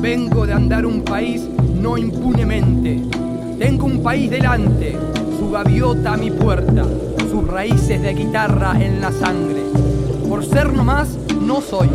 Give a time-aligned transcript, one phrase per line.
[0.00, 1.46] Vengo de andar un país
[1.78, 3.02] no impunemente.
[3.58, 4.96] Tengo un país delante,
[5.38, 6.86] su gaviota a mi puerta,
[7.30, 9.60] sus raíces de guitarra en la sangre.
[10.26, 11.90] Por ser nomás, no soy.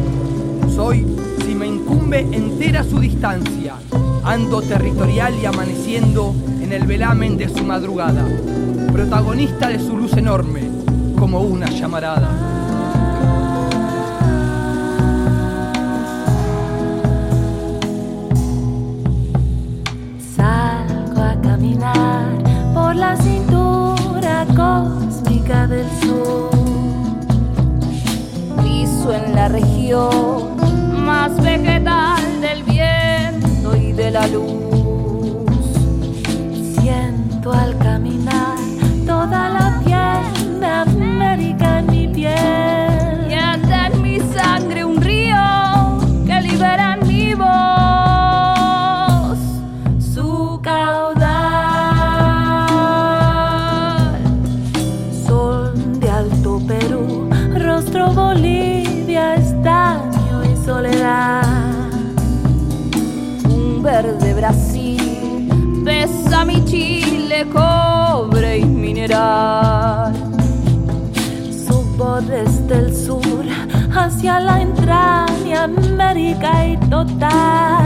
[0.75, 1.03] Soy
[1.43, 3.73] si me incumbe entera su distancia.
[4.23, 8.23] Ando territorial y amaneciendo en el velamen de su madrugada.
[8.93, 10.61] Protagonista de su luz enorme,
[11.17, 12.54] como una llamarada.
[29.93, 34.84] Más vegetal del viento y de la luz.
[64.01, 65.47] Verde Brasil,
[65.85, 70.13] besa mi Chile, cobre y mineral.
[71.65, 73.45] Subo desde el sur
[73.95, 77.84] hacia la entraña, América y total.